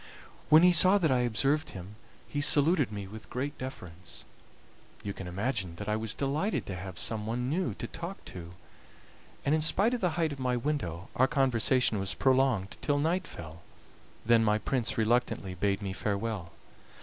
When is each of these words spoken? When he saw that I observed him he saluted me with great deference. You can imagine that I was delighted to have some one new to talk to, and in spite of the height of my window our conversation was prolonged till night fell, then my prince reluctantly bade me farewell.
When 0.49 0.63
he 0.63 0.71
saw 0.71 0.97
that 0.97 1.11
I 1.11 1.19
observed 1.19 1.69
him 1.77 1.95
he 2.27 2.41
saluted 2.41 2.91
me 2.91 3.05
with 3.05 3.29
great 3.29 3.55
deference. 3.59 4.25
You 5.03 5.13
can 5.13 5.27
imagine 5.27 5.75
that 5.75 5.87
I 5.87 5.95
was 5.95 6.15
delighted 6.15 6.65
to 6.65 6.75
have 6.75 6.97
some 6.97 7.27
one 7.27 7.51
new 7.51 7.75
to 7.75 7.85
talk 7.85 8.25
to, 8.25 8.53
and 9.45 9.53
in 9.53 9.61
spite 9.61 9.93
of 9.93 10.01
the 10.01 10.17
height 10.17 10.31
of 10.31 10.39
my 10.39 10.57
window 10.57 11.09
our 11.15 11.27
conversation 11.27 11.99
was 11.99 12.15
prolonged 12.15 12.77
till 12.81 12.97
night 12.97 13.27
fell, 13.27 13.61
then 14.25 14.43
my 14.43 14.57
prince 14.57 14.97
reluctantly 14.97 15.53
bade 15.53 15.83
me 15.83 15.93
farewell. 15.93 16.51